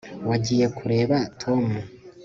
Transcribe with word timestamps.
wagiye 0.29 0.65
kureba 0.77 1.17
tom 1.41 1.63